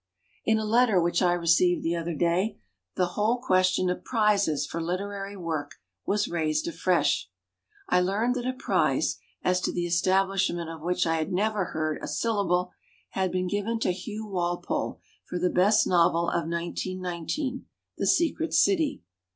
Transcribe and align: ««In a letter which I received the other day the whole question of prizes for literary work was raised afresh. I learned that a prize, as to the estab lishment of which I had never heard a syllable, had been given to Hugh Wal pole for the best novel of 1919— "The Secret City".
««In 0.51 0.57
a 0.57 0.65
letter 0.65 0.99
which 0.99 1.21
I 1.21 1.33
received 1.33 1.83
the 1.83 1.95
other 1.95 2.15
day 2.15 2.57
the 2.95 3.09
whole 3.13 3.37
question 3.39 3.87
of 3.91 4.03
prizes 4.03 4.65
for 4.65 4.81
literary 4.81 5.37
work 5.37 5.75
was 6.07 6.27
raised 6.27 6.67
afresh. 6.67 7.29
I 7.87 8.01
learned 8.01 8.33
that 8.33 8.47
a 8.47 8.53
prize, 8.53 9.19
as 9.43 9.61
to 9.61 9.71
the 9.71 9.85
estab 9.85 10.25
lishment 10.25 10.73
of 10.75 10.81
which 10.81 11.05
I 11.05 11.17
had 11.17 11.31
never 11.31 11.65
heard 11.65 11.99
a 12.01 12.07
syllable, 12.07 12.71
had 13.09 13.31
been 13.31 13.45
given 13.47 13.77
to 13.81 13.91
Hugh 13.91 14.25
Wal 14.25 14.57
pole 14.57 14.99
for 15.25 15.37
the 15.37 15.51
best 15.51 15.85
novel 15.85 16.29
of 16.29 16.47
1919— 16.49 17.67
"The 17.99 18.07
Secret 18.07 18.55
City". 18.55 19.03